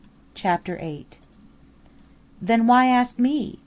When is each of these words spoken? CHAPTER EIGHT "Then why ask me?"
CHAPTER 0.33 0.79
EIGHT 0.81 1.19
"Then 2.41 2.65
why 2.65 2.87
ask 2.87 3.19
me?" 3.19 3.59